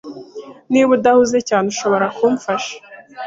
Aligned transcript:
Niba 0.71 0.89
udahuze 0.97 1.37
cyane, 1.49 1.65
ushobora 1.73 2.05
kumfasha? 2.17 2.73